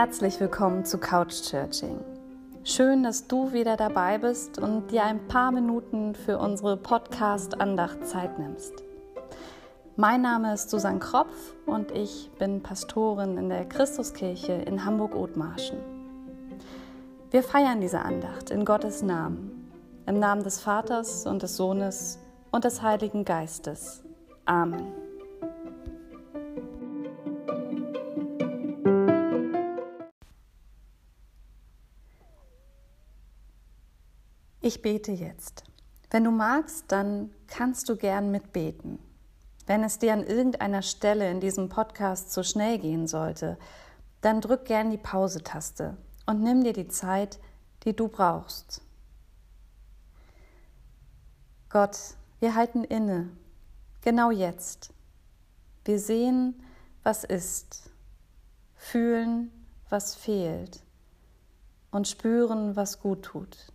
Herzlich 0.00 0.38
willkommen 0.38 0.84
zu 0.84 0.96
Couch 0.98 1.42
Churching. 1.42 1.98
Schön, 2.62 3.02
dass 3.02 3.26
du 3.26 3.52
wieder 3.52 3.76
dabei 3.76 4.18
bist 4.18 4.56
und 4.56 4.92
dir 4.92 5.02
ein 5.02 5.26
paar 5.26 5.50
Minuten 5.50 6.14
für 6.14 6.38
unsere 6.38 6.76
Podcast-Andacht 6.76 8.06
Zeit 8.06 8.38
nimmst. 8.38 8.74
Mein 9.96 10.22
Name 10.22 10.54
ist 10.54 10.70
Susanne 10.70 11.00
Kropf 11.00 11.52
und 11.66 11.90
ich 11.90 12.30
bin 12.38 12.62
Pastorin 12.62 13.38
in 13.38 13.48
der 13.48 13.64
Christuskirche 13.64 14.52
in 14.52 14.84
Hamburg-Othmarschen. 14.84 15.78
Wir 17.32 17.42
feiern 17.42 17.80
diese 17.80 17.98
Andacht 17.98 18.50
in 18.50 18.64
Gottes 18.64 19.02
Namen, 19.02 19.68
im 20.06 20.20
Namen 20.20 20.44
des 20.44 20.60
Vaters 20.60 21.26
und 21.26 21.42
des 21.42 21.56
Sohnes 21.56 22.20
und 22.52 22.62
des 22.62 22.82
Heiligen 22.82 23.24
Geistes. 23.24 24.04
Amen. 24.44 25.07
Ich 34.68 34.82
bete 34.82 35.12
jetzt. 35.12 35.64
Wenn 36.10 36.24
du 36.24 36.30
magst, 36.30 36.84
dann 36.88 37.30
kannst 37.46 37.88
du 37.88 37.96
gern 37.96 38.30
mitbeten. 38.30 38.98
Wenn 39.66 39.82
es 39.82 39.98
dir 39.98 40.12
an 40.12 40.22
irgendeiner 40.22 40.82
Stelle 40.82 41.30
in 41.30 41.40
diesem 41.40 41.70
Podcast 41.70 42.32
zu 42.32 42.44
schnell 42.44 42.78
gehen 42.78 43.06
sollte, 43.06 43.56
dann 44.20 44.42
drück 44.42 44.66
gern 44.66 44.90
die 44.90 44.98
Pause-Taste 44.98 45.96
und 46.26 46.42
nimm 46.42 46.64
dir 46.64 46.74
die 46.74 46.88
Zeit, 46.88 47.40
die 47.84 47.96
du 47.96 48.08
brauchst. 48.08 48.82
Gott, 51.70 51.96
wir 52.38 52.54
halten 52.54 52.84
inne, 52.84 53.30
genau 54.02 54.30
jetzt. 54.30 54.92
Wir 55.86 55.98
sehen, 55.98 56.62
was 57.04 57.24
ist, 57.24 57.88
fühlen, 58.76 59.50
was 59.88 60.14
fehlt 60.14 60.82
und 61.90 62.06
spüren, 62.06 62.76
was 62.76 63.00
gut 63.00 63.22
tut. 63.22 63.72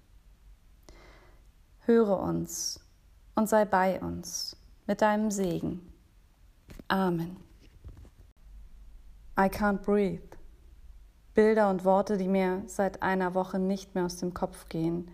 Höre 1.85 2.17
uns 2.17 2.79
und 3.35 3.49
sei 3.49 3.65
bei 3.65 3.99
uns 3.99 4.55
mit 4.87 5.01
deinem 5.01 5.31
Segen. 5.31 5.91
Amen. 6.87 7.35
I 9.37 9.49
can't 9.49 9.79
breathe. 9.79 10.37
Bilder 11.33 11.69
und 11.69 11.83
Worte, 11.83 12.17
die 12.17 12.29
mir 12.29 12.61
seit 12.67 13.03
einer 13.03 13.33
Woche 13.33 13.59
nicht 13.59 13.95
mehr 13.95 14.05
aus 14.05 14.15
dem 14.15 14.33
Kopf 14.33 14.69
gehen. 14.69 15.11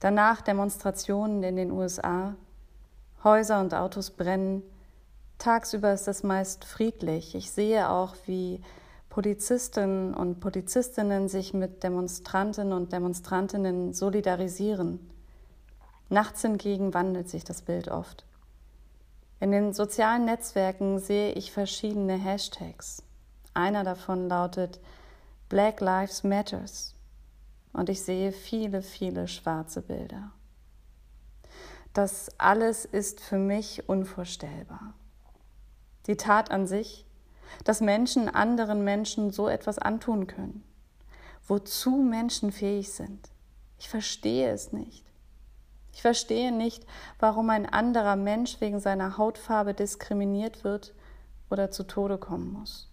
Danach 0.00 0.40
Demonstrationen 0.40 1.42
in 1.42 1.56
den 1.56 1.70
USA. 1.70 2.36
Häuser 3.22 3.60
und 3.60 3.74
Autos 3.74 4.12
brennen. 4.12 4.62
Tagsüber 5.36 5.92
ist 5.92 6.08
es 6.08 6.22
meist 6.22 6.64
friedlich. 6.64 7.34
Ich 7.34 7.50
sehe 7.50 7.90
auch, 7.90 8.14
wie 8.24 8.62
Polizistinnen 9.10 10.14
und 10.14 10.40
Polizistinnen 10.40 11.28
sich 11.28 11.52
mit 11.52 11.82
Demonstrantinnen 11.82 12.72
und 12.72 12.92
Demonstrantinnen 12.92 13.92
solidarisieren. 13.92 15.15
Nachts 16.08 16.42
hingegen 16.42 16.94
wandelt 16.94 17.28
sich 17.28 17.44
das 17.44 17.62
Bild 17.62 17.88
oft. 17.88 18.24
In 19.40 19.50
den 19.50 19.72
sozialen 19.72 20.24
Netzwerken 20.24 20.98
sehe 20.98 21.32
ich 21.32 21.52
verschiedene 21.52 22.16
Hashtags. 22.16 23.02
Einer 23.54 23.84
davon 23.84 24.28
lautet 24.28 24.80
Black 25.48 25.80
Lives 25.80 26.24
Matters 26.24 26.94
und 27.72 27.88
ich 27.88 28.02
sehe 28.02 28.32
viele, 28.32 28.82
viele 28.82 29.28
schwarze 29.28 29.82
Bilder. 29.82 30.30
Das 31.92 32.30
alles 32.38 32.84
ist 32.84 33.20
für 33.20 33.38
mich 33.38 33.88
unvorstellbar. 33.88 34.94
Die 36.06 36.16
Tat 36.16 36.50
an 36.50 36.66
sich, 36.66 37.04
dass 37.64 37.80
Menschen 37.80 38.28
anderen 38.28 38.84
Menschen 38.84 39.30
so 39.30 39.48
etwas 39.48 39.78
antun 39.78 40.26
können, 40.26 40.62
wozu 41.46 41.90
Menschen 41.96 42.52
fähig 42.52 42.92
sind. 42.92 43.30
Ich 43.78 43.88
verstehe 43.88 44.50
es 44.50 44.72
nicht. 44.72 45.04
Ich 45.96 46.02
verstehe 46.02 46.52
nicht, 46.52 46.84
warum 47.20 47.48
ein 47.48 47.64
anderer 47.64 48.16
Mensch 48.16 48.60
wegen 48.60 48.80
seiner 48.80 49.16
Hautfarbe 49.16 49.72
diskriminiert 49.72 50.62
wird 50.62 50.92
oder 51.48 51.70
zu 51.70 51.84
Tode 51.84 52.18
kommen 52.18 52.52
muss. 52.52 52.92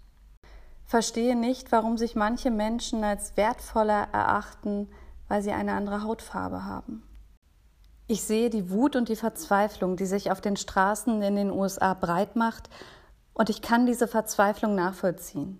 Verstehe 0.85 1.35
nicht, 1.35 1.73
warum 1.73 1.97
sich 1.97 2.15
manche 2.15 2.49
Menschen 2.49 3.03
als 3.03 3.35
wertvoller 3.35 4.07
erachten, 4.13 4.87
weil 5.27 5.41
sie 5.41 5.51
eine 5.51 5.73
andere 5.73 6.03
Hautfarbe 6.03 6.63
haben. 6.63 7.03
Ich 8.07 8.23
sehe 8.23 8.49
die 8.49 8.69
Wut 8.69 8.95
und 8.95 9.09
die 9.09 9.17
Verzweiflung, 9.17 9.97
die 9.97 10.05
sich 10.05 10.31
auf 10.31 10.39
den 10.39 10.55
Straßen 10.55 11.21
in 11.23 11.35
den 11.35 11.51
USA 11.51 11.93
breit 11.95 12.37
macht, 12.37 12.69
und 13.33 13.49
ich 13.49 13.61
kann 13.61 13.85
diese 13.85 14.07
Verzweiflung 14.07 14.75
nachvollziehen. 14.75 15.59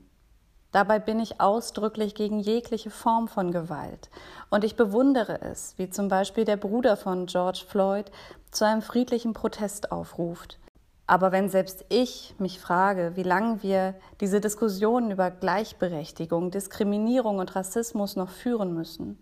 Dabei 0.73 0.97
bin 0.97 1.19
ich 1.19 1.39
ausdrücklich 1.39 2.15
gegen 2.15 2.39
jegliche 2.39 2.89
Form 2.89 3.27
von 3.27 3.51
Gewalt. 3.51 4.09
Und 4.49 4.63
ich 4.63 4.75
bewundere 4.75 5.39
es, 5.39 5.75
wie 5.77 5.89
zum 5.89 6.07
Beispiel 6.07 6.45
der 6.45 6.57
Bruder 6.57 6.97
von 6.97 7.27
George 7.27 7.63
Floyd 7.67 8.11
zu 8.49 8.65
einem 8.65 8.81
friedlichen 8.81 9.33
Protest 9.33 9.91
aufruft. 9.91 10.59
Aber 11.05 11.31
wenn 11.31 11.47
selbst 11.47 11.85
ich 11.89 12.33
mich 12.39 12.59
frage, 12.59 13.11
wie 13.15 13.23
lange 13.23 13.61
wir 13.61 13.93
diese 14.19 14.41
Diskussionen 14.41 15.11
über 15.11 15.29
Gleichberechtigung, 15.29 16.49
Diskriminierung 16.49 17.37
und 17.37 17.55
Rassismus 17.55 18.15
noch 18.15 18.29
führen 18.29 18.73
müssen, 18.73 19.19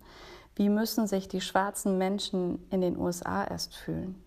wie 0.55 0.69
müssen 0.69 1.05
sich 1.05 1.27
die 1.27 1.41
schwarzen 1.41 1.97
Menschen 1.97 2.65
in 2.69 2.79
den 2.79 2.97
USA 2.97 3.43
erst 3.43 3.75
fühlen? 3.75 4.23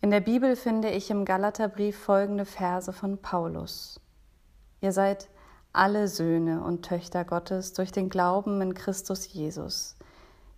In 0.00 0.12
der 0.12 0.20
Bibel 0.20 0.54
finde 0.54 0.90
ich 0.90 1.10
im 1.10 1.24
Galaterbrief 1.24 1.98
folgende 1.98 2.44
Verse 2.44 2.92
von 2.92 3.18
Paulus. 3.18 3.98
Ihr 4.84 4.92
seid 4.92 5.30
alle 5.72 6.08
Söhne 6.08 6.62
und 6.62 6.84
Töchter 6.84 7.24
Gottes 7.24 7.72
durch 7.72 7.90
den 7.90 8.10
Glauben 8.10 8.60
in 8.60 8.74
Christus 8.74 9.32
Jesus. 9.32 9.96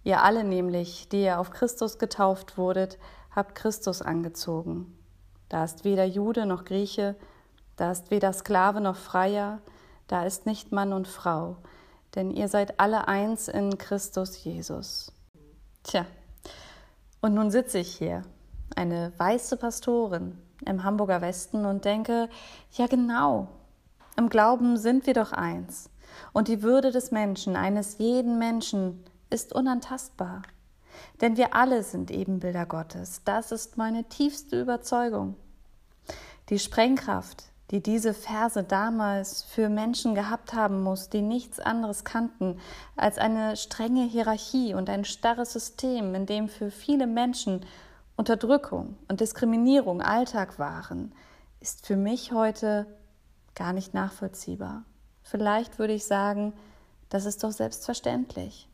Ihr 0.02 0.24
alle 0.24 0.42
nämlich, 0.42 1.08
die 1.08 1.22
ihr 1.22 1.38
auf 1.38 1.52
Christus 1.52 2.00
getauft 2.00 2.58
wurdet, 2.58 2.98
habt 3.30 3.54
Christus 3.54 4.02
angezogen. 4.02 4.98
Da 5.48 5.62
ist 5.62 5.84
weder 5.84 6.04
Jude 6.04 6.44
noch 6.44 6.64
Grieche, 6.64 7.14
da 7.76 7.92
ist 7.92 8.10
weder 8.10 8.32
Sklave 8.32 8.80
noch 8.80 8.96
Freier, 8.96 9.60
da 10.08 10.24
ist 10.24 10.44
nicht 10.44 10.72
Mann 10.72 10.92
und 10.92 11.06
Frau, 11.06 11.58
denn 12.16 12.32
ihr 12.32 12.48
seid 12.48 12.80
alle 12.80 13.06
eins 13.06 13.46
in 13.46 13.78
Christus 13.78 14.42
Jesus. 14.42 15.12
Tja, 15.84 16.04
und 17.20 17.32
nun 17.34 17.52
sitze 17.52 17.78
ich 17.78 17.94
hier, 17.94 18.22
eine 18.74 19.12
weiße 19.18 19.56
Pastorin 19.56 20.36
im 20.64 20.82
Hamburger 20.82 21.20
Westen 21.20 21.64
und 21.64 21.84
denke, 21.84 22.28
ja 22.72 22.88
genau, 22.88 23.46
im 24.16 24.28
Glauben 24.28 24.76
sind 24.76 25.06
wir 25.06 25.14
doch 25.14 25.32
eins. 25.32 25.90
Und 26.32 26.48
die 26.48 26.62
Würde 26.62 26.90
des 26.90 27.10
Menschen, 27.10 27.56
eines 27.56 27.98
jeden 27.98 28.38
Menschen, 28.38 29.04
ist 29.30 29.52
unantastbar. 29.52 30.42
Denn 31.20 31.36
wir 31.36 31.54
alle 31.54 31.82
sind 31.82 32.10
Ebenbilder 32.10 32.66
Gottes. 32.66 33.22
Das 33.24 33.52
ist 33.52 33.76
meine 33.76 34.04
tiefste 34.04 34.60
Überzeugung. 34.60 35.36
Die 36.48 36.58
Sprengkraft, 36.58 37.44
die 37.70 37.82
diese 37.82 38.14
Verse 38.14 38.62
damals 38.62 39.42
für 39.42 39.68
Menschen 39.68 40.14
gehabt 40.14 40.54
haben 40.54 40.82
muss, 40.82 41.08
die 41.08 41.22
nichts 41.22 41.58
anderes 41.58 42.04
kannten 42.04 42.60
als 42.94 43.18
eine 43.18 43.56
strenge 43.56 44.04
Hierarchie 44.04 44.74
und 44.74 44.88
ein 44.88 45.04
starres 45.04 45.52
System, 45.52 46.14
in 46.14 46.26
dem 46.26 46.48
für 46.48 46.70
viele 46.70 47.06
Menschen 47.06 47.66
Unterdrückung 48.16 48.96
und 49.08 49.20
Diskriminierung 49.20 50.00
Alltag 50.00 50.58
waren, 50.58 51.12
ist 51.60 51.86
für 51.86 51.96
mich 51.96 52.32
heute 52.32 52.86
gar 53.56 53.72
nicht 53.72 53.94
nachvollziehbar. 53.94 54.84
Vielleicht 55.22 55.80
würde 55.80 55.94
ich 55.94 56.04
sagen, 56.04 56.52
das 57.08 57.24
ist 57.24 57.42
doch 57.42 57.50
selbstverständlich. 57.50 58.68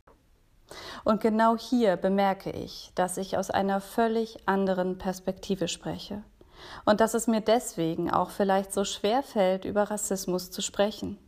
Und 1.04 1.20
genau 1.20 1.56
hier 1.56 1.96
bemerke 1.96 2.50
ich, 2.50 2.92
dass 2.94 3.16
ich 3.16 3.36
aus 3.38 3.50
einer 3.50 3.80
völlig 3.80 4.46
anderen 4.46 4.98
Perspektive 4.98 5.68
spreche 5.68 6.22
und 6.84 7.00
dass 7.00 7.14
es 7.14 7.26
mir 7.26 7.40
deswegen 7.40 8.10
auch 8.10 8.30
vielleicht 8.30 8.72
so 8.72 8.84
schwer 8.84 9.22
fällt, 9.22 9.64
über 9.64 9.84
Rassismus 9.84 10.50
zu 10.50 10.62
sprechen, 10.62 11.18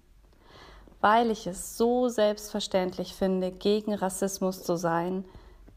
weil 1.00 1.30
ich 1.30 1.46
es 1.46 1.76
so 1.76 2.08
selbstverständlich 2.08 3.14
finde, 3.14 3.50
gegen 3.50 3.94
Rassismus 3.94 4.62
zu 4.62 4.76
sein, 4.76 5.24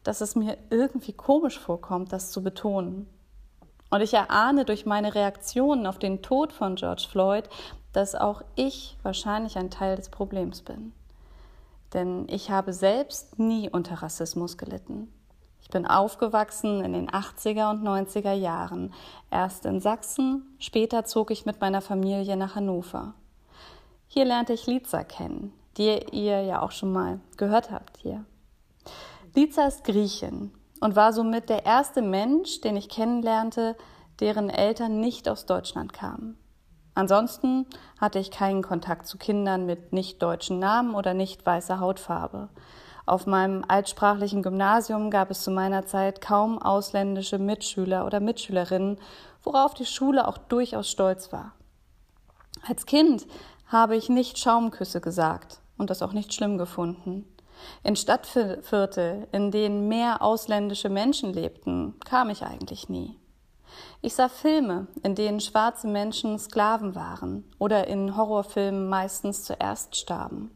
dass 0.04 0.22
es 0.22 0.36
mir 0.36 0.58
irgendwie 0.70 1.14
komisch 1.14 1.60
vorkommt, 1.60 2.14
das 2.14 2.32
zu 2.32 2.42
betonen. 2.42 3.10
Und 3.90 4.02
ich 4.02 4.14
erahne 4.14 4.66
durch 4.66 4.86
meine 4.86 5.16
Reaktionen 5.16 5.88
auf 5.88 6.00
den 6.00 6.22
Tod 6.22 6.52
von 6.52 6.76
George 6.76 7.08
Floyd, 7.10 7.50
dass 7.94 8.16
auch 8.16 8.42
ich 8.56 8.98
wahrscheinlich 9.02 9.58
ein 9.58 9.70
Teil 9.70 9.96
des 9.96 10.10
Problems 10.10 10.62
bin. 10.62 10.94
Denn 11.94 12.28
ich 12.30 12.52
habe 12.52 12.74
selbst 12.74 13.40
nie 13.40 13.70
unter 13.70 13.96
Rassismus 13.96 14.58
gelitten. 14.58 15.12
Ich 15.62 15.70
bin 15.70 15.86
aufgewachsen 15.86 16.84
in 16.84 16.94
den 16.94 17.10
80er 17.10 17.70
und 17.70 17.84
90er 17.84 18.34
Jahren, 18.34 18.94
erst 19.32 19.66
in 19.66 19.80
Sachsen, 19.80 20.56
später 20.60 21.06
zog 21.06 21.32
ich 21.32 21.46
mit 21.46 21.60
meiner 21.60 21.82
Familie 21.82 22.38
nach 22.38 22.56
Hannover. 22.56 23.14
Hier 24.08 24.26
lernte 24.26 24.54
ich 24.54 24.66
Liza 24.68 25.04
kennen, 25.04 25.54
die 25.78 25.98
ihr 26.12 26.42
ja 26.42 26.62
auch 26.62 26.72
schon 26.72 26.94
mal 26.94 27.20
gehört 27.36 27.72
habt 27.72 27.98
hier. 27.98 28.24
Liza 29.34 29.68
ist 29.68 29.84
Griechin 29.84 30.52
und 30.82 30.96
war 30.96 31.14
somit 31.14 31.50
der 31.50 31.66
erste 31.66 32.02
Mensch, 32.02 32.62
den 32.62 32.76
ich 32.76 32.90
kennenlernte, 32.90 33.76
deren 34.20 34.50
Eltern 34.50 35.00
nicht 35.00 35.30
aus 35.30 35.46
Deutschland 35.46 35.94
kamen. 35.94 36.38
Ansonsten 36.96 37.68
hatte 38.00 38.18
ich 38.18 38.32
keinen 38.32 38.64
Kontakt 38.64 39.06
zu 39.06 39.18
Kindern 39.18 39.68
mit 39.68 39.94
nicht 39.94 40.22
deutschen 40.24 40.58
Namen 40.58 40.96
oder 40.96 41.14
nicht 41.14 41.46
weißer 41.46 41.80
Hautfarbe. 41.80 42.50
Auf 43.06 43.28
meinem 43.28 43.64
altsprachlichen 43.68 44.42
Gymnasium 44.42 45.12
gab 45.12 45.30
es 45.30 45.44
zu 45.44 45.52
meiner 45.52 45.86
Zeit 45.86 46.22
kaum 46.22 46.60
ausländische 46.60 47.38
Mitschüler 47.38 48.06
oder 48.06 48.20
Mitschülerinnen, 48.20 49.00
worauf 49.44 49.76
die 49.76 49.86
Schule 49.86 50.28
auch 50.28 50.38
durchaus 50.38 50.90
stolz 50.90 51.32
war. 51.32 51.54
Als 52.68 52.86
Kind 52.86 53.28
habe 53.68 53.96
ich 53.96 54.10
nicht 54.10 54.40
Schaumküsse 54.40 55.00
gesagt 55.00 55.62
und 55.78 55.90
das 55.90 56.02
auch 56.02 56.14
nicht 56.14 56.34
schlimm 56.34 56.58
gefunden. 56.58 57.26
In 57.84 57.96
Stadtviertel, 57.96 59.28
in 59.32 59.52
denen 59.52 59.88
mehr 59.88 60.22
ausländische 60.22 60.90
Menschen 60.90 61.34
lebten, 61.34 61.96
kam 62.06 62.30
ich 62.30 62.44
eigentlich 62.44 62.90
nie. 62.90 63.18
Ich 64.02 64.16
sah 64.16 64.30
Filme, 64.30 64.88
in 65.04 65.16
denen 65.16 65.40
schwarze 65.40 65.88
Menschen 65.88 66.40
Sklaven 66.40 66.96
waren 66.96 67.44
oder 67.60 67.88
in 67.88 68.16
Horrorfilmen 68.16 68.88
meistens 68.88 69.44
zuerst 69.44 69.96
starben. 69.96 70.52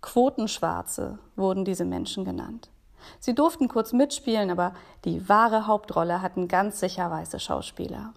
Quotenschwarze 0.00 1.18
wurden 1.36 1.64
diese 1.64 1.84
Menschen 1.84 2.24
genannt. 2.24 2.70
Sie 3.18 3.34
durften 3.34 3.68
kurz 3.68 3.92
mitspielen, 3.92 4.50
aber 4.50 4.74
die 5.04 5.28
wahre 5.28 5.66
Hauptrolle 5.66 6.22
hatten 6.22 6.48
ganz 6.48 6.80
sicher 6.80 7.10
weiße 7.10 7.40
Schauspieler. 7.40 8.12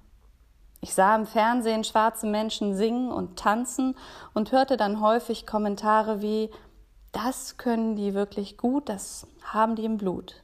Ich 0.81 0.94
sah 0.94 1.15
im 1.15 1.25
Fernsehen 1.25 1.83
schwarze 1.83 2.27
Menschen 2.27 2.75
singen 2.75 3.12
und 3.12 3.39
tanzen 3.39 3.95
und 4.33 4.51
hörte 4.51 4.77
dann 4.77 5.01
häufig 5.01 5.47
Kommentare 5.47 6.21
wie 6.21 6.51
das 7.15 7.56
können 7.56 7.95
die 7.95 8.13
wirklich 8.13 8.57
gut, 8.57 8.89
das 8.89 9.25
haben 9.41 9.75
die 9.77 9.85
im 9.85 9.97
Blut. 9.97 10.44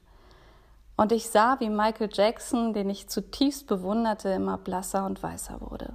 Und 0.96 1.12
ich 1.12 1.30
sah, 1.30 1.60
wie 1.60 1.70
Michael 1.70 2.10
Jackson, 2.12 2.74
den 2.74 2.90
ich 2.90 3.10
zutiefst 3.10 3.68
bewunderte, 3.68 4.30
immer 4.30 4.58
blasser 4.58 5.06
und 5.06 5.22
weißer 5.22 5.60
wurde. 5.60 5.94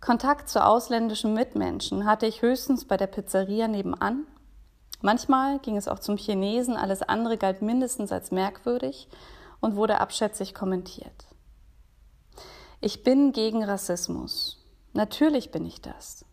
Kontakt 0.00 0.50
zu 0.50 0.64
ausländischen 0.64 1.32
Mitmenschen 1.32 2.04
hatte 2.04 2.26
ich 2.26 2.42
höchstens 2.42 2.84
bei 2.84 2.98
der 2.98 3.06
Pizzeria 3.06 3.68
nebenan. 3.68 4.26
Manchmal 5.00 5.60
ging 5.60 5.76
es 5.78 5.88
auch 5.88 5.98
zum 5.98 6.18
Chinesen, 6.18 6.76
alles 6.76 7.02
andere 7.02 7.38
galt 7.38 7.62
mindestens 7.62 8.12
als 8.12 8.30
merkwürdig 8.30 9.08
und 9.60 9.76
wurde 9.76 10.00
abschätzig 10.00 10.54
kommentiert. 10.54 11.26
Ich 12.80 13.02
bin 13.02 13.32
gegen 13.32 13.64
Rassismus. 13.64 14.62
Natürlich 14.92 15.50
bin 15.50 15.64
ich 15.64 15.80
das. 15.80 16.26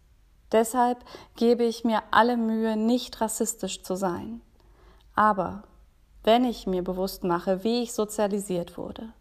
Deshalb 0.53 1.03
gebe 1.35 1.63
ich 1.63 1.83
mir 1.83 2.01
alle 2.11 2.37
Mühe, 2.37 2.77
nicht 2.77 3.19
rassistisch 3.19 3.83
zu 3.83 3.95
sein. 3.95 4.41
Aber 5.15 5.63
wenn 6.23 6.45
ich 6.45 6.67
mir 6.67 6.83
bewusst 6.83 7.23
mache, 7.23 7.63
wie 7.63 7.83
ich 7.83 7.93
sozialisiert 7.93 8.77
wurde, 8.77 9.11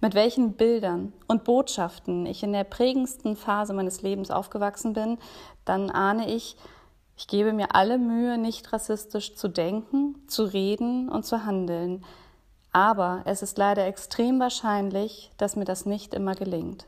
mit 0.00 0.14
welchen 0.14 0.54
Bildern 0.54 1.12
und 1.26 1.44
Botschaften 1.44 2.26
ich 2.26 2.42
in 2.42 2.52
der 2.52 2.64
prägendsten 2.64 3.36
Phase 3.36 3.72
meines 3.72 4.02
Lebens 4.02 4.30
aufgewachsen 4.30 4.92
bin, 4.92 5.18
dann 5.64 5.90
ahne 5.90 6.28
ich, 6.28 6.56
ich 7.16 7.26
gebe 7.28 7.52
mir 7.52 7.74
alle 7.74 7.98
Mühe, 7.98 8.38
nicht 8.38 8.72
rassistisch 8.72 9.36
zu 9.36 9.48
denken, 9.48 10.16
zu 10.26 10.44
reden 10.44 11.08
und 11.08 11.24
zu 11.24 11.44
handeln. 11.44 12.04
Aber 12.72 13.22
es 13.26 13.42
ist 13.42 13.58
leider 13.58 13.86
extrem 13.86 14.40
wahrscheinlich, 14.40 15.30
dass 15.36 15.56
mir 15.56 15.64
das 15.64 15.86
nicht 15.86 16.14
immer 16.14 16.34
gelingt. 16.34 16.86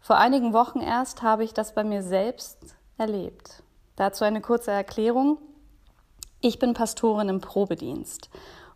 Vor 0.00 0.16
einigen 0.16 0.52
Wochen 0.52 0.80
erst 0.80 1.22
habe 1.22 1.44
ich 1.44 1.52
das 1.52 1.74
bei 1.74 1.82
mir 1.82 2.02
selbst 2.02 2.75
erlebt. 2.98 3.62
Dazu 3.96 4.24
eine 4.24 4.40
kurze 4.40 4.70
Erklärung. 4.70 5.38
Ich 6.40 6.58
bin 6.58 6.74
Pastorin 6.74 7.28
im 7.28 7.40
Probedienst 7.40 8.30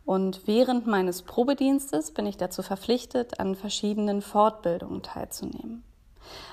und 0.05 0.47
während 0.47 0.87
meines 0.87 1.23
Probedienstes 1.23 2.13
bin 2.13 2.27
ich 2.27 2.37
dazu 2.37 2.63
verpflichtet, 2.63 3.39
an 3.39 3.55
verschiedenen 3.55 4.23
Fortbildungen 4.23 5.03
teilzunehmen. 5.03 5.85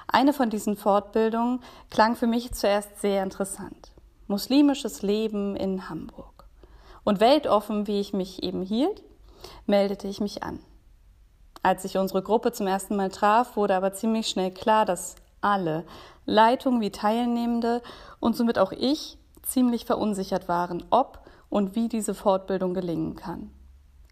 Eine 0.07 0.33
von 0.33 0.49
diesen 0.49 0.75
Fortbildungen 0.75 1.61
klang 1.89 2.15
für 2.15 2.27
mich 2.27 2.51
zuerst 2.53 3.01
sehr 3.01 3.23
interessant. 3.23 3.91
Muslimisches 4.27 5.01
Leben 5.01 5.55
in 5.55 5.89
Hamburg. 5.89 6.45
Und 7.03 7.19
weltoffen, 7.19 7.87
wie 7.87 7.99
ich 7.99 8.13
mich 8.13 8.43
eben 8.43 8.61
hielt, 8.61 9.03
meldete 9.65 10.07
ich 10.07 10.19
mich 10.19 10.43
an. 10.43 10.59
Als 11.63 11.83
sich 11.83 11.97
unsere 11.97 12.21
Gruppe 12.21 12.51
zum 12.51 12.67
ersten 12.67 12.95
Mal 12.95 13.09
traf, 13.09 13.55
wurde 13.55 13.75
aber 13.75 13.93
ziemlich 13.93 14.27
schnell 14.27 14.51
klar, 14.51 14.85
dass 14.85 15.15
alle, 15.41 15.85
Leitung 16.25 16.81
wie 16.81 16.91
Teilnehmende 16.91 17.81
und 18.19 18.35
somit 18.35 18.59
auch 18.59 18.71
ich, 18.71 19.17
ziemlich 19.41 19.85
verunsichert 19.85 20.47
waren, 20.47 20.83
ob 20.89 21.19
und 21.49 21.75
wie 21.75 21.87
diese 21.87 22.13
Fortbildung 22.13 22.73
gelingen 22.73 23.15
kann. 23.15 23.51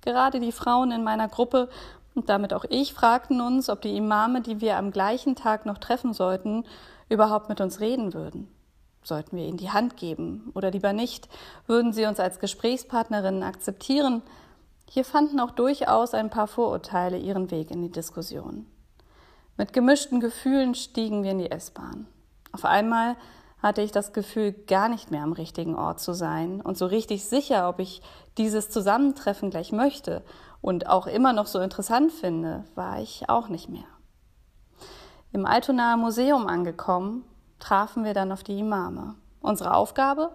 Gerade 0.02 0.40
die 0.40 0.52
Frauen 0.52 0.92
in 0.92 1.04
meiner 1.04 1.28
Gruppe 1.28 1.70
und 2.14 2.30
damit 2.30 2.54
auch 2.54 2.64
ich 2.70 2.94
fragten 2.94 3.42
uns, 3.42 3.70
ob 3.70 3.82
die 3.82 3.98
Imame, 3.98 4.42
die 4.42 4.62
wir 4.62 4.78
am 4.78 4.92
gleichen 4.92 5.36
Tag 5.36 5.66
noch 5.66 5.78
treffen 5.78 6.14
sollten, 6.14 6.64
überhaupt 7.10 7.50
mit 7.50 7.60
uns 7.60 7.82
reden 7.82 8.14
würden. 8.14 8.48
Sollten 9.04 9.38
wir 9.38 9.46
ihnen 9.46 9.58
die 9.58 9.70
Hand 9.70 9.98
geben 9.98 10.52
oder 10.56 10.72
lieber 10.72 10.94
nicht? 10.94 11.28
Würden 11.68 11.94
sie 11.94 12.06
uns 12.06 12.20
als 12.20 12.40
Gesprächspartnerinnen 12.40 13.44
akzeptieren? 13.44 14.24
Hier 14.90 15.06
fanden 15.06 15.40
auch 15.40 15.52
durchaus 15.52 16.14
ein 16.14 16.30
paar 16.30 16.48
Vorurteile 16.48 17.18
ihren 17.18 17.52
Weg 17.52 17.70
in 17.70 17.82
die 17.82 17.92
Diskussion. 17.92 18.66
Mit 19.58 19.72
gemischten 19.72 20.20
Gefühlen 20.20 20.76
stiegen 20.76 21.24
wir 21.24 21.32
in 21.32 21.38
die 21.38 21.50
S-Bahn. 21.50 22.08
Auf 22.52 22.66
einmal 22.66 23.16
hatte 23.60 23.82
ich 23.82 23.92
das 23.92 24.12
Gefühl, 24.12 24.52
gar 24.52 24.90
nicht 24.90 25.12
mehr 25.12 25.24
am 25.24 25.32
richtigen 25.32 25.76
Ort 25.76 26.02
zu 26.02 26.14
sein 26.14 26.60
und 26.60 26.78
so 26.78 26.86
richtig 26.86 27.26
sicher, 27.26 27.70
ob 27.70 27.80
ich 27.80 28.02
dieses 28.38 28.70
Zusammentreffen 28.70 29.50
gleich 29.50 29.72
möchte 29.72 30.24
und 30.62 30.88
auch 30.88 31.08
immer 31.08 31.32
noch 31.32 31.48
so 31.48 31.60
interessant 31.60 32.12
finde, 32.12 32.66
war 32.76 33.00
ich 33.00 33.30
auch 33.30 33.48
nicht 33.48 33.70
mehr. 33.70 33.88
Im 35.32 35.46
Altonaer 35.46 35.96
Museum 35.96 36.48
angekommen, 36.48 37.24
trafen 37.58 38.04
wir 38.04 38.14
dann 38.14 38.34
auf 38.34 38.44
die 38.44 38.60
Imame. 38.60 39.16
Unsere 39.40 39.74
Aufgabe? 39.74 40.32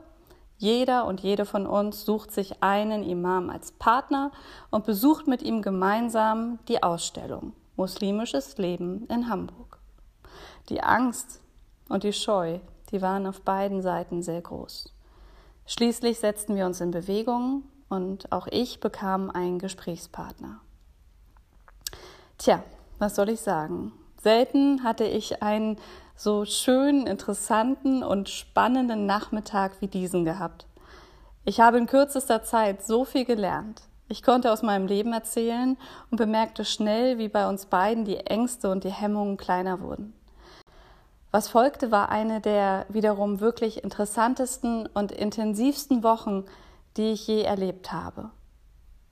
Jeder 0.56 1.04
und 1.04 1.20
jede 1.20 1.44
von 1.44 1.66
uns 1.66 2.06
sucht 2.06 2.32
sich 2.32 2.62
einen 2.62 3.02
Imam 3.02 3.50
als 3.50 3.72
Partner 3.72 4.30
und 4.70 4.86
besucht 4.86 5.26
mit 5.26 5.42
ihm 5.42 5.60
gemeinsam 5.60 6.58
die 6.68 6.82
Ausstellung 6.82 7.52
muslimisches 7.80 8.58
Leben 8.58 9.06
in 9.06 9.30
Hamburg. 9.30 9.78
Die 10.68 10.82
Angst 10.82 11.40
und 11.88 12.04
die 12.04 12.12
Scheu, 12.12 12.58
die 12.90 13.00
waren 13.00 13.26
auf 13.26 13.40
beiden 13.40 13.80
Seiten 13.80 14.22
sehr 14.22 14.42
groß. 14.42 14.92
Schließlich 15.64 16.18
setzten 16.18 16.56
wir 16.56 16.66
uns 16.66 16.82
in 16.82 16.90
Bewegung 16.90 17.62
und 17.88 18.30
auch 18.32 18.46
ich 18.50 18.80
bekam 18.80 19.30
einen 19.30 19.58
Gesprächspartner. 19.58 20.60
Tja, 22.36 22.62
was 22.98 23.16
soll 23.16 23.30
ich 23.30 23.40
sagen? 23.40 23.92
Selten 24.22 24.84
hatte 24.84 25.04
ich 25.04 25.42
einen 25.42 25.78
so 26.16 26.44
schönen, 26.44 27.06
interessanten 27.06 28.02
und 28.02 28.28
spannenden 28.28 29.06
Nachmittag 29.06 29.80
wie 29.80 29.88
diesen 29.88 30.26
gehabt. 30.26 30.66
Ich 31.46 31.60
habe 31.60 31.78
in 31.78 31.86
kürzester 31.86 32.42
Zeit 32.42 32.84
so 32.84 33.06
viel 33.06 33.24
gelernt. 33.24 33.80
Ich 34.10 34.24
konnte 34.24 34.50
aus 34.50 34.62
meinem 34.62 34.88
Leben 34.88 35.12
erzählen 35.12 35.78
und 36.10 36.16
bemerkte 36.16 36.64
schnell, 36.64 37.18
wie 37.18 37.28
bei 37.28 37.48
uns 37.48 37.66
beiden 37.66 38.04
die 38.04 38.16
Ängste 38.16 38.68
und 38.68 38.82
die 38.82 38.90
Hemmungen 38.90 39.36
kleiner 39.36 39.80
wurden. 39.80 40.14
Was 41.30 41.46
folgte, 41.46 41.92
war 41.92 42.08
eine 42.08 42.40
der 42.40 42.86
wiederum 42.88 43.38
wirklich 43.38 43.84
interessantesten 43.84 44.88
und 44.88 45.12
intensivsten 45.12 46.02
Wochen, 46.02 46.44
die 46.96 47.12
ich 47.12 47.28
je 47.28 47.42
erlebt 47.42 47.92
habe. 47.92 48.30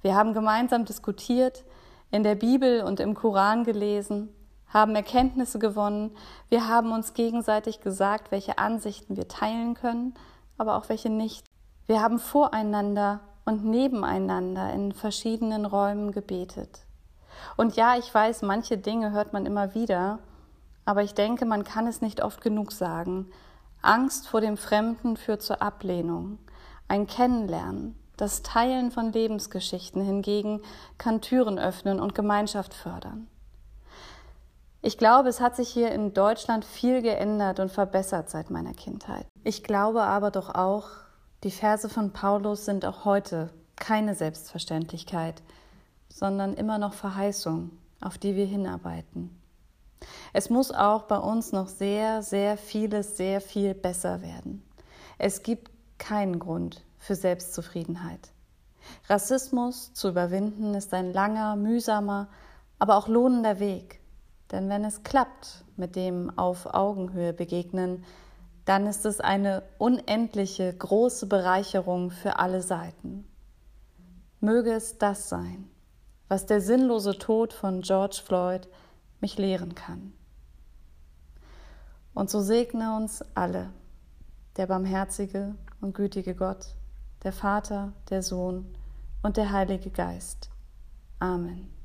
Wir 0.02 0.16
haben 0.16 0.34
gemeinsam 0.34 0.84
diskutiert, 0.84 1.64
in 2.10 2.24
der 2.24 2.34
Bibel 2.34 2.82
und 2.82 2.98
im 2.98 3.14
Koran 3.14 3.62
gelesen, 3.62 4.34
haben 4.66 4.96
Erkenntnisse 4.96 5.60
gewonnen, 5.60 6.10
wir 6.48 6.66
haben 6.66 6.90
uns 6.90 7.14
gegenseitig 7.14 7.80
gesagt, 7.80 8.32
welche 8.32 8.58
Ansichten 8.58 9.16
wir 9.16 9.28
teilen 9.28 9.74
können, 9.74 10.14
aber 10.56 10.74
auch 10.74 10.88
welche 10.88 11.08
nicht. 11.08 11.46
Wir 11.86 12.02
haben 12.02 12.18
voreinander 12.18 13.20
und 13.48 13.64
nebeneinander 13.64 14.72
in 14.74 14.92
verschiedenen 14.92 15.64
Räumen 15.64 16.12
gebetet. 16.12 16.84
Und 17.56 17.76
ja, 17.76 17.96
ich 17.96 18.12
weiß, 18.12 18.42
manche 18.42 18.76
Dinge 18.76 19.12
hört 19.12 19.32
man 19.32 19.46
immer 19.46 19.74
wieder, 19.74 20.18
aber 20.84 21.02
ich 21.02 21.14
denke, 21.14 21.46
man 21.46 21.64
kann 21.64 21.86
es 21.86 22.02
nicht 22.02 22.22
oft 22.22 22.42
genug 22.42 22.72
sagen. 22.72 23.30
Angst 23.80 24.28
vor 24.28 24.42
dem 24.42 24.58
Fremden 24.58 25.16
führt 25.16 25.40
zur 25.40 25.62
Ablehnung. 25.62 26.38
Ein 26.88 27.06
Kennenlernen, 27.06 27.98
das 28.18 28.42
Teilen 28.42 28.90
von 28.90 29.12
Lebensgeschichten 29.12 30.02
hingegen 30.02 30.60
kann 30.98 31.22
Türen 31.22 31.58
öffnen 31.58 32.00
und 32.00 32.14
Gemeinschaft 32.14 32.74
fördern. 32.74 33.28
Ich 34.82 34.98
glaube, 34.98 35.30
es 35.30 35.40
hat 35.40 35.56
sich 35.56 35.70
hier 35.70 35.90
in 35.92 36.12
Deutschland 36.12 36.66
viel 36.66 37.00
geändert 37.00 37.60
und 37.60 37.72
verbessert 37.72 38.28
seit 38.28 38.50
meiner 38.50 38.74
Kindheit. 38.74 39.26
Ich 39.42 39.64
glaube 39.64 40.02
aber 40.02 40.30
doch 40.30 40.54
auch, 40.54 40.88
die 41.44 41.50
Verse 41.50 41.88
von 41.88 42.12
Paulus 42.12 42.64
sind 42.64 42.84
auch 42.84 43.04
heute 43.04 43.50
keine 43.76 44.14
Selbstverständlichkeit, 44.14 45.42
sondern 46.08 46.54
immer 46.54 46.78
noch 46.78 46.94
Verheißung, 46.94 47.70
auf 48.00 48.18
die 48.18 48.34
wir 48.34 48.46
hinarbeiten. 48.46 49.38
Es 50.32 50.50
muss 50.50 50.72
auch 50.72 51.02
bei 51.02 51.18
uns 51.18 51.52
noch 51.52 51.68
sehr, 51.68 52.22
sehr 52.22 52.56
vieles, 52.56 53.16
sehr 53.16 53.40
viel 53.40 53.74
besser 53.74 54.22
werden. 54.22 54.62
Es 55.18 55.42
gibt 55.42 55.70
keinen 55.98 56.38
Grund 56.38 56.82
für 56.98 57.14
Selbstzufriedenheit. 57.14 58.30
Rassismus 59.08 59.92
zu 59.94 60.08
überwinden 60.08 60.74
ist 60.74 60.94
ein 60.94 61.12
langer, 61.12 61.56
mühsamer, 61.56 62.28
aber 62.78 62.96
auch 62.96 63.08
lohnender 63.08 63.58
Weg. 63.60 64.00
Denn 64.50 64.68
wenn 64.68 64.84
es 64.84 65.02
klappt 65.02 65.64
mit 65.76 65.94
dem 65.96 66.36
auf 66.38 66.66
Augenhöhe 66.66 67.32
begegnen, 67.32 68.04
dann 68.68 68.86
ist 68.86 69.06
es 69.06 69.18
eine 69.18 69.62
unendliche 69.78 70.70
große 70.74 71.26
Bereicherung 71.26 72.10
für 72.10 72.38
alle 72.38 72.60
Seiten. 72.60 73.26
Möge 74.40 74.72
es 74.74 74.98
das 74.98 75.30
sein, 75.30 75.70
was 76.28 76.44
der 76.44 76.60
sinnlose 76.60 77.16
Tod 77.16 77.54
von 77.54 77.80
George 77.80 78.20
Floyd 78.22 78.68
mich 79.20 79.38
lehren 79.38 79.74
kann. 79.74 80.12
Und 82.12 82.28
so 82.28 82.42
segne 82.42 82.94
uns 82.94 83.24
alle, 83.34 83.70
der 84.58 84.66
barmherzige 84.66 85.54
und 85.80 85.94
gütige 85.94 86.34
Gott, 86.34 86.74
der 87.22 87.32
Vater, 87.32 87.94
der 88.10 88.22
Sohn 88.22 88.66
und 89.22 89.38
der 89.38 89.50
Heilige 89.50 89.88
Geist. 89.88 90.50
Amen. 91.20 91.77